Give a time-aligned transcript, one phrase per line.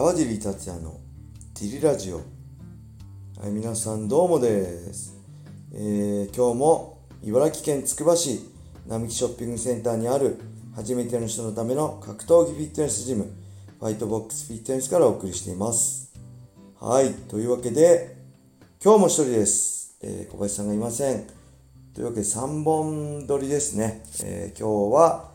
[0.00, 0.98] 川尻達也の
[1.52, 2.22] ティリラジオ。
[3.38, 5.14] はい皆さんどうもです、
[5.74, 8.40] えー、今日も茨城県つくば市
[8.86, 10.38] 並木ショッピングセンターにある
[10.74, 13.30] 初めての人のための格闘技フィットネスジム
[13.78, 16.10] ファイトボックスフィットネスからお送りしています。
[16.80, 18.16] はいというわけで
[18.82, 21.26] 今日も一人です、えー、小林さんがいません。
[21.92, 25.28] というわけで3本撮りですね、えー、今日は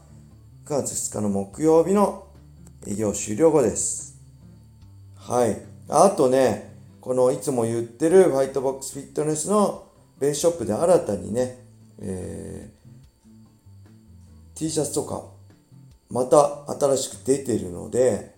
[0.65, 2.25] 9月2日の木曜日の
[2.87, 4.14] 営業終了後です。
[5.27, 5.59] はい。
[5.89, 6.71] あとね、
[7.01, 9.87] このいつも言ってるファイトボックスフィットネスの
[10.19, 11.65] ベースショップで新たにね、
[11.99, 15.23] えー、T シャツとか、
[16.11, 18.35] また新しく出てるので、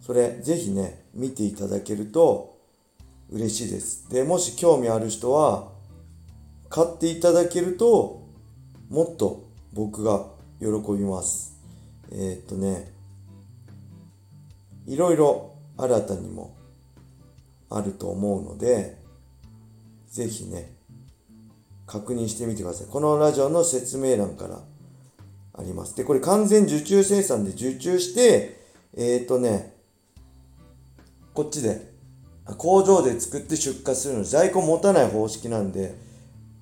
[0.00, 2.58] それぜひね、見ていただけると
[3.30, 4.08] 嬉しいです。
[4.08, 5.72] で、もし興味ある人は、
[6.70, 8.22] 買っていただけると、
[8.88, 10.24] もっと僕が
[10.58, 11.54] 喜びます。
[12.10, 12.94] えー、っとね、
[14.86, 15.47] いろいろ
[15.78, 16.56] 新たにも
[17.70, 18.98] あると思うので、
[20.10, 20.72] ぜひね、
[21.86, 22.86] 確認してみてください。
[22.88, 24.60] このラジオの説明欄から
[25.54, 25.96] あります。
[25.96, 28.60] で、これ完全受注生産で受注して、
[28.96, 29.74] えっ、とね、
[31.34, 31.92] こっちで、
[32.56, 35.94] 工場で作って出荷するの在庫持たない方式なんで、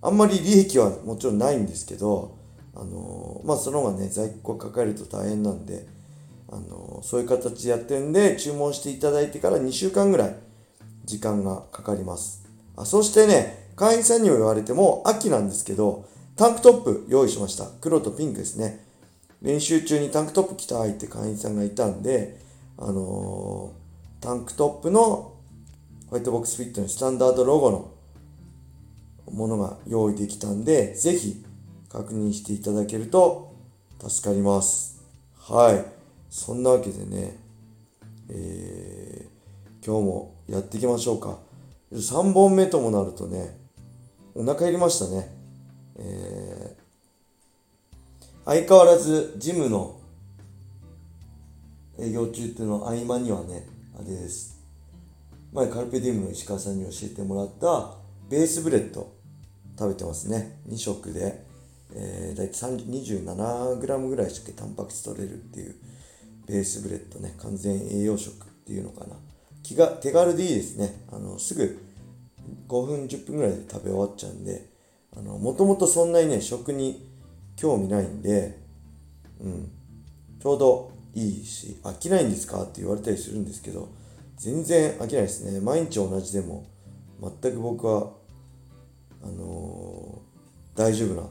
[0.03, 2.36] あんまり利益はもちろんないんですけど、
[2.75, 5.86] あのまあその方がね在庫抱えると大変なんで、
[6.48, 10.36] あのそういう形でやってるんで注文していただいてから2週間ぐらい
[11.05, 18.84] 時間がかかりますあそしてね会員さんにも言われても秋なんですけどタンクトップ用意しました黒とピンクですね
[19.42, 22.39] 練習中にタンクトップ着たいって会員さんがいたんで
[22.78, 25.36] あのー、タンクトップの
[26.08, 27.91] ホワイトボックスフィットのスタンダードロゴの
[29.33, 31.44] ものが用意できたんで、ぜひ
[31.91, 33.55] 確認していただけると
[34.06, 35.02] 助かります。
[35.36, 35.95] はい。
[36.37, 37.34] そんなわけでね、
[38.29, 41.39] えー、今日もやっていきましょうか。
[41.95, 43.58] 3本目ともなるとね、
[44.35, 45.35] お腹減りましたね。
[45.98, 49.98] えー、相変わらずジムの
[51.98, 53.67] 営業中っていうの合間にはね、
[53.98, 54.61] あれです。
[55.55, 57.95] 前カルペディウムの石川さんに教えてもらった
[58.29, 59.11] ベースブレッド
[59.79, 60.61] 食べてますね。
[60.69, 61.46] 2食で。
[61.95, 65.77] えー、大体 27g ぐらいしかタンパク質取れるっていう
[66.46, 69.17] ベースブレッドね、完全栄養食っていうのかな。
[69.62, 71.05] 気が手軽でいいですね。
[71.12, 71.79] あの、すぐ
[72.68, 74.70] 5分、10分ぐらいで食べ終わっちゃうんで、
[75.17, 77.11] あの、もともとそんなにね、食に
[77.57, 78.58] 興味ないんで、
[79.40, 79.70] うん、
[80.40, 83.89] ちょうどいいし、飽きないんですかって言われたりするんですけど、
[84.36, 85.61] 全然飽きないですね。
[85.61, 86.67] 毎日同じでも、
[87.20, 88.13] 全く僕は、
[89.23, 91.27] あのー、大丈夫な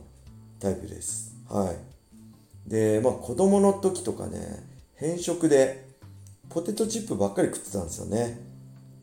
[0.59, 1.35] タイプです。
[1.47, 2.69] はい。
[2.69, 5.89] で、まあ子供の時とかね、偏食で
[6.49, 8.39] ポテトチップばっかり食ってたんですよね。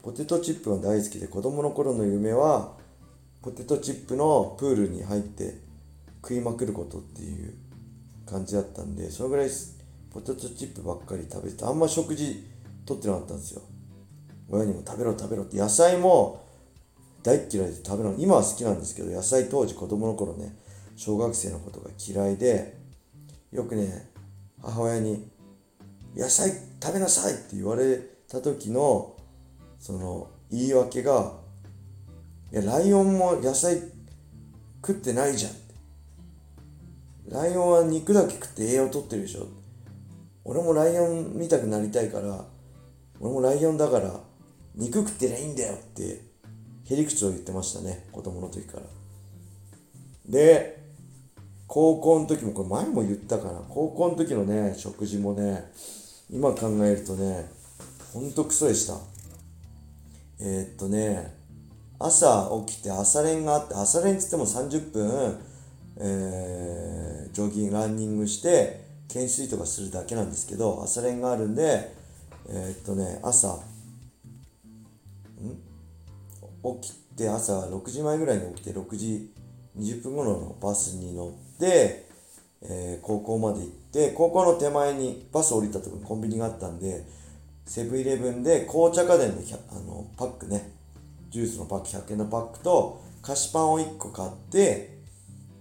[0.03, 2.73] ポテトチップが大好きで子供の頃の夢は
[3.43, 5.59] ポテトチップのプールに入って
[6.23, 7.55] 食いまくることっていう
[8.25, 9.51] 感じだったんで、そのぐらい
[10.11, 12.43] ポテトチップばっかり食べてあんま食事
[12.87, 13.63] とってなかったんですよ。
[14.49, 16.47] 親にも食べろ食べろって野菜も
[17.23, 20.57] 大嫌いで食べるの今は好きなんですけど野菜当時子供の頃ね
[20.97, 22.77] 小学生のことが嫌いで
[23.53, 24.11] よくね
[24.61, 25.31] 母親に
[26.17, 26.53] 「野菜
[26.83, 29.17] 食べなさい」って言われた時の
[29.79, 31.39] その言い訳が
[32.53, 33.81] 「いやライオンも野菜
[34.87, 35.53] 食ってないじゃん」
[37.29, 39.47] ライオンは肉だけ食って栄養取ってるでしょ。
[40.45, 42.45] 俺もライオン見たくなりたいから
[43.21, 44.21] 俺もライオンだから
[44.75, 46.21] 肉食ってりゃいいんだよって
[46.91, 48.83] へりくつを言ってましたね子供の時から。
[50.29, 50.83] で
[51.69, 53.63] 高校の時もこれ前も言ったかな。
[53.69, 55.71] 高校の時のね食事もね
[56.33, 57.51] 今考えるとね
[58.15, 58.95] ほんとクソでした。
[60.41, 61.35] えー、っとね
[61.99, 65.39] 朝起きて朝練があって朝練つっても30分、
[65.99, 71.95] えー、ジョギングランニングして懸垂とかするだけなんですけど朝練があるんで
[72.49, 73.61] えー、っとね朝ん？
[76.81, 79.33] 起きて朝6時前ぐらいに起きて6時
[79.79, 82.09] 20分頃のバスに乗って、
[82.65, 87.05] えー、高校まで行って、高校の手前にバス降りたとこにコンビニがあったんで、
[87.65, 89.37] セブンイレブンで紅茶家電の
[89.71, 90.73] あのパックね、
[91.31, 94.99] ジュースのパック100円のパックと菓子パンを1個買って、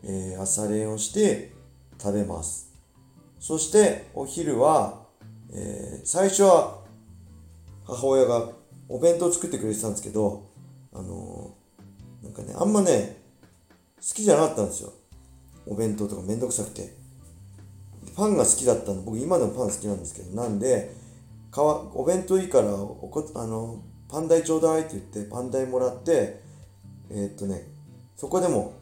[0.03, 1.53] えー、朝練をして
[1.99, 2.71] 食べます。
[3.39, 5.05] そしてお昼は、
[5.53, 6.81] えー、最初は
[7.85, 8.49] 母親が
[8.87, 10.49] お弁当作ってくれてたんですけど、
[10.93, 13.21] あのー、なんかね、あんまね、
[13.97, 14.93] 好きじゃなかったんですよ。
[15.65, 16.99] お弁当とかめんどくさくて。
[18.15, 20.93] パンが好きだったんで、僕今でもパン好きなんですけど、なんで、
[21.51, 26.41] かわお弁当いいからおこあのパンダイちょうだいって言ってパンダイもらって
[27.09, 27.67] えー、っとね
[28.15, 28.73] そこでも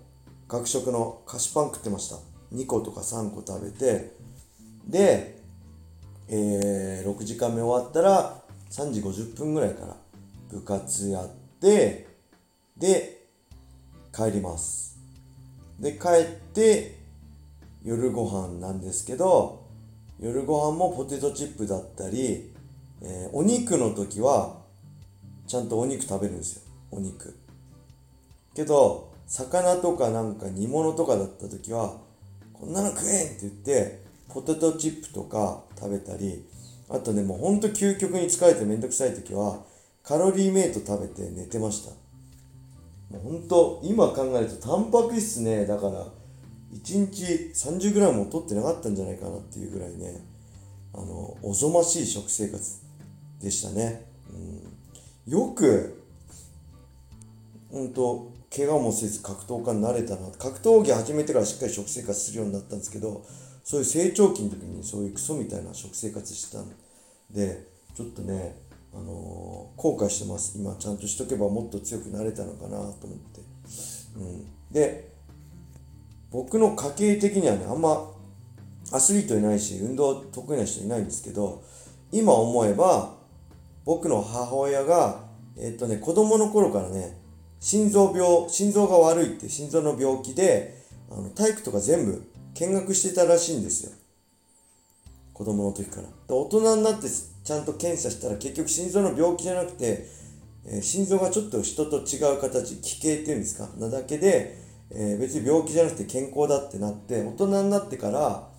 [0.48, 2.18] 学食の菓子パン食ってました。
[2.54, 4.16] 2個とか3個食べて
[4.88, 5.40] で、
[6.28, 8.42] えー、6時間目終わったら
[8.72, 9.96] 3時50分ぐらいから
[10.52, 11.30] 部活やっ
[11.60, 12.08] て
[12.78, 13.28] で
[14.12, 14.88] 帰ります。
[15.80, 17.00] で帰って
[17.84, 19.66] 夜ご飯なんですけど
[20.20, 22.52] 夜ご飯もポテトチップだったり、
[23.02, 24.58] えー、お肉の時は
[25.48, 26.62] ちゃんとお肉食べるんですよ。
[26.92, 27.36] お肉。
[28.54, 31.98] けど魚とかなんか煮物とかだった時は
[32.52, 36.46] こんなの食えんって言ってポテトチップとか食べたり
[36.90, 39.64] あとねもうほんと究極に疲れてめんどくさい時は
[40.04, 41.92] カロリーメイト食べて寝てました。
[43.09, 46.06] もうほんと今考えるとタンパク質ねだから
[46.73, 47.23] 1日
[47.53, 50.21] 30g も取ってなかったんじゃないかなっていうぐらいね
[50.94, 52.81] あのおぞましい食生活
[53.41, 54.06] でしたね、
[55.27, 56.03] うん、よく
[57.71, 60.31] うんと怪我もせず格闘家になれたな。
[60.38, 63.23] 格闘技始めてからしっかり食生活するようになったんですけど
[63.63, 66.69] そういう成長期の時にそういうクソみたいな食生活してたん
[67.31, 68.57] でちょっとね
[68.94, 70.57] あの、後悔してます。
[70.57, 73.41] 今ちゃんとしとけばもっと強くなれたのかなと思って、
[74.18, 75.09] うん、で
[76.31, 78.12] 僕の家系的にはねあんま
[78.91, 81.63] アスリートいないし運動得意な人いないんですけど
[82.12, 83.15] 今思えば
[83.86, 85.24] 僕の母親が
[85.57, 87.18] えっとね子供の頃からね
[87.59, 90.77] 心臓病心臓が悪いって心臓の病気で
[91.12, 93.92] あの体育とか全部見学してたらしいんですよ。
[95.39, 96.07] 子供の時から。
[96.27, 100.06] 大人になってちゃんと検査したら結局心臓の病気じゃなくて、
[100.65, 103.69] えー、心臓がちょっと人と違う形奇形っていうんですか？
[103.77, 104.57] なだけで、
[104.91, 108.50] えー、別に病気じゃなくて健康だってなって大人になってから、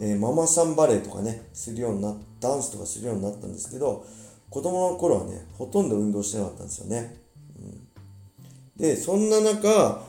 [0.00, 4.04] えー、ママさんバレーとかねするようになダンスとかするようになったんですけど
[4.50, 7.20] 子供の頃はねほとんど運動してなかったんですよね、
[7.56, 10.02] うん、でそんな中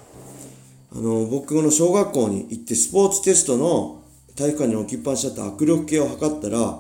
[0.93, 4.00] あの、僕の小学校に行ってスポーツテストの
[4.35, 6.79] 体育館に置きっぱなしだった握力計を測ったら、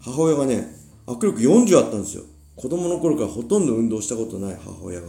[0.00, 0.74] 母親がね、
[1.06, 2.24] 握力40あったんですよ。
[2.56, 5.08] 子供の頃からほとんど運動したことない母親が。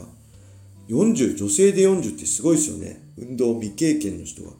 [0.88, 3.02] 40、女性で40ってすごいですよね。
[3.18, 4.52] 運動未経験の人が。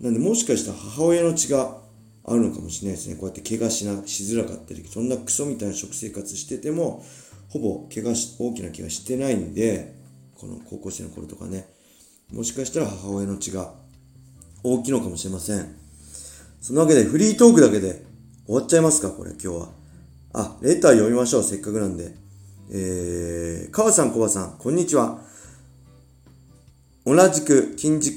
[0.00, 1.78] なんでもしかしたら母親の血が
[2.24, 3.16] あるのかもしれないですね。
[3.16, 7.04] こうやって怪我しな、しづらかったり、そんなクソみたいな食生活してても、
[7.48, 9.94] ほぼ怪我し、大きな怪我してないんで、
[10.36, 11.68] この高校生の頃とかね。
[12.32, 13.74] もしかしたら母親の血が
[14.62, 15.83] 大きいのかもしれません。
[16.64, 18.06] そのわけでフリートークだけで
[18.46, 19.68] 終わっちゃいますかこれ今日は。
[20.32, 21.42] あ、レター読みましょう。
[21.42, 22.14] せっかくなんで。
[22.72, 25.18] えー、川さん、コバさん、こんにちは。
[27.04, 28.14] 同じく近日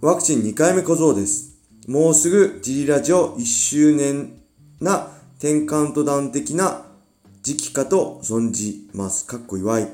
[0.00, 1.58] ワクチン2回目小僧です。
[1.86, 4.40] もうすぐジリラジオ1周年
[4.80, 5.08] な
[5.40, 6.86] 10カウントダウン的な
[7.42, 9.26] 時期かと存じます。
[9.26, 9.88] かっこ祝い。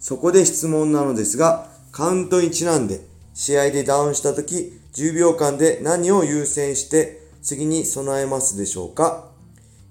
[0.00, 9.28] そこで質問なのですが、カウントにちなんで、試合でダウンした時、10秒間で何を優先して次に備えますでしょうか？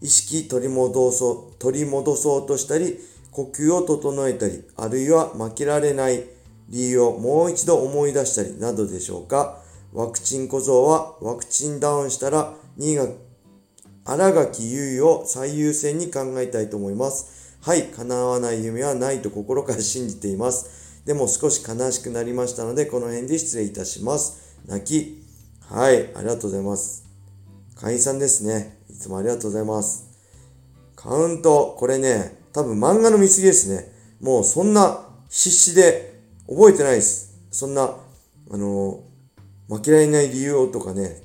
[0.01, 2.97] 意識取り戻そう、取り戻そうとしたり、
[3.29, 6.23] 呼吸を整えたり、あるいは負けられない
[6.69, 9.61] 理由をもう一度思い出したりなどでしょうか？
[9.93, 13.07] ワクチン小僧はワクチンダウンしたら2位が
[14.05, 17.59] 新垣結衣を最優先に考えたいと思います。
[17.61, 21.03] はい、叶わない夢はないと心から信じています。
[21.05, 24.44] でも少し悲しくなりましたので、この辺で失礼いたします。
[24.67, 25.23] 泣き。
[25.69, 27.05] はい、ありがとうございます。
[27.75, 28.79] 会員さんですね。
[28.89, 30.05] いつもありがとうございます。
[30.95, 33.91] カウント、これね、多分漫画の見過ぎですね。
[34.21, 37.37] もうそんな必死で覚えてないです。
[37.51, 37.95] そんな、
[38.51, 39.03] あの
[39.67, 41.21] 負けられない理由とかね、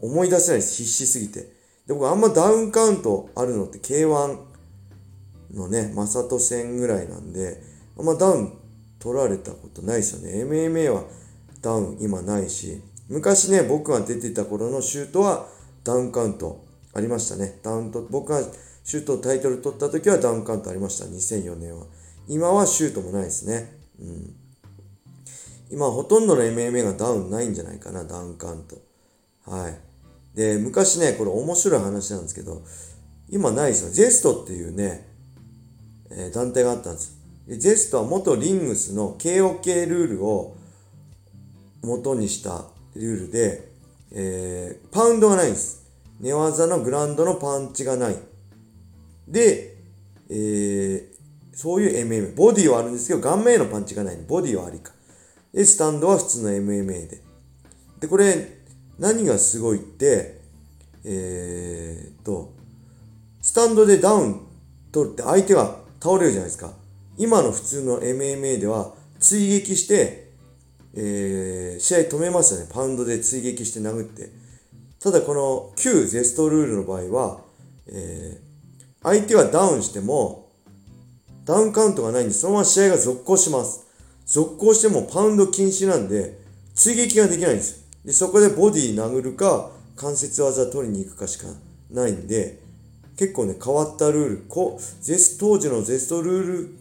[0.00, 0.76] 思い出せないです。
[0.76, 1.40] 必死すぎて。
[1.86, 4.38] で、僕あんまダウンカウントあるのって K1
[5.54, 7.62] のね、マサト戦ぐらいなんで、
[7.98, 8.52] あんまダウン
[8.98, 10.44] 取られたことないですよね。
[10.44, 11.04] MMA は
[11.60, 15.46] ダウン今ないし、昔ね、僕が出てた頃のシュートは
[15.84, 16.64] ダウンカウント
[16.94, 17.58] ありましたね。
[17.62, 18.40] ダウント、僕が
[18.84, 21.04] シュートタイトル取った時はダウンカウントありました。
[21.06, 21.86] 2004年は。
[22.28, 23.72] 今はシュートもないですね。
[24.00, 24.34] うん。
[25.70, 28.76] 今ほとんどの MMA がダウンないんじゃないかな、ダウンカウント。
[29.48, 29.78] はい。
[30.36, 32.62] で、昔ね、これ面白い話なんですけど、
[33.28, 33.90] 今ないですよ。
[33.90, 35.08] ジェストっていうね、
[36.10, 37.16] えー、団体があったんです。
[37.48, 40.56] ジェストは元リングスの KOK ルールを
[41.82, 43.68] 元にしたルールで、
[44.12, 45.88] えー、パウンドがないんです。
[46.20, 48.16] 寝技のグランドのパンチがない。
[49.26, 49.76] で、
[50.28, 51.04] えー、
[51.54, 52.34] そういう MMA。
[52.34, 54.16] ボディはあるんですけど、顔面へのパンチがない。
[54.28, 54.92] ボディはありか。
[55.52, 57.22] で、スタンドは普通の MMA で。
[58.00, 58.58] で、これ、
[58.98, 60.40] 何がすごいって、
[61.04, 62.52] えー、と、
[63.40, 64.46] スタンドでダウン
[64.92, 66.72] 取って相手が倒れるじゃないですか。
[67.16, 70.29] 今の普通の MMA では追撃して、
[70.94, 72.66] えー、試合止めますよね。
[72.72, 74.30] パウンドで追撃して殴って。
[75.00, 77.40] ただこの旧ゼストルールの場合は、
[77.86, 80.50] えー、相手はダウンしても、
[81.44, 83.86] ダウンカウントがないんで、そのまま試合が続行します。
[84.26, 86.38] 続行してもパウンド禁止なんで、
[86.74, 87.84] 追撃ができないんです。
[88.04, 91.46] で、そこでボディ殴るか、関節技取りに行くかしか
[91.90, 92.60] ないんで、
[93.16, 96.74] 結構ね、変わったルール、こうゼス当時のゼストルール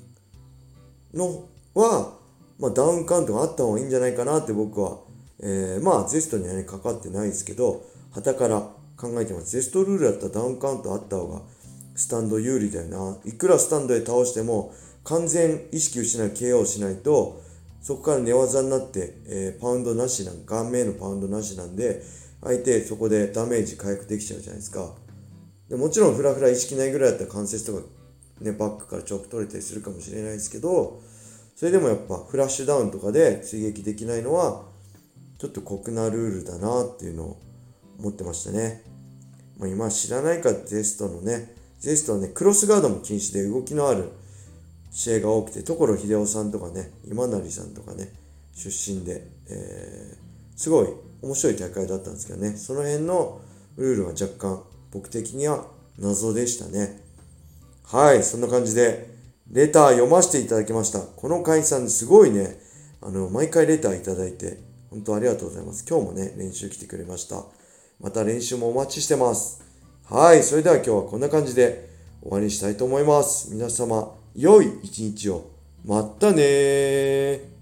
[1.13, 2.18] のは、
[2.59, 4.99] まあ、ダウンカウントがあった方がいいんじゃないかなって僕は、
[5.41, 8.61] えー、まあ、ゼストにはね、かかってないですけど、旗から
[8.97, 9.51] 考えてます。
[9.51, 11.41] ゼストルールだったらダウンカウントあった方が、
[11.95, 13.17] スタンド有利だよな。
[13.23, 14.73] いくらスタンドで倒しても、
[15.05, 17.41] 完全意識失い KO しないと、
[17.81, 22.03] そこから寝技になって、えー、パウンドなしなん、顔面のパウンドなしなんで、
[22.43, 24.93] 相手そこでダメージ回復できちゃうじゃないですか。
[25.69, 27.83] でもちろんフラフラ意識ないぐらいだったら関節とか
[28.41, 31.01] ね、バックからチョーク取れたりするかもしれないですけど、
[31.59, 34.63] それでもやっぱフラッシュダウンとかで追撃できないのは、
[35.37, 37.41] ちょっと酷なルールだなっていうのを
[37.99, 38.81] 思ってましたね。
[39.57, 44.09] まあ、今知らないかゼストのね、ゼストはね、クロスガードも禁止で動きのある
[44.89, 48.13] 試合が多くて、所秀夫さんとかね、今成さんとかね、
[48.53, 50.87] 出身で、えー、すごい
[51.21, 53.41] 面白い大会だったんですけどね、その辺の
[53.75, 57.01] ルールは若干僕的には謎でしたね。
[57.83, 59.18] はい、そんな感じで、
[59.51, 60.99] レター読ませていただきました。
[60.99, 62.59] この会員さんすごいね、
[63.01, 64.59] あの、毎回レターいただいて、
[64.91, 65.83] 本当ありがとうございます。
[65.89, 67.43] 今日もね、練習来てくれました。
[67.99, 69.63] また練習もお待ちしてます。
[70.05, 71.89] はい、それでは今日はこんな感じで
[72.21, 73.51] 終わりにしたいと思います。
[73.51, 75.49] 皆様、良い一日を。
[75.83, 77.58] またねー